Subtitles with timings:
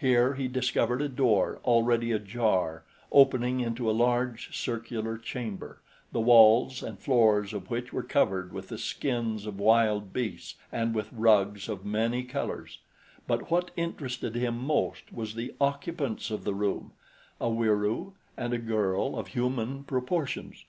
[0.00, 2.82] Here he discovered a door already ajar
[3.12, 8.70] opening into a large, circular chamber, the walls and floors of which were covered with
[8.70, 12.78] the skins of wild beasts and with rugs of many colors;
[13.28, 16.90] but what interested him most was the occupants of the room
[17.40, 20.64] a Wieroo, and a girl of human proportions.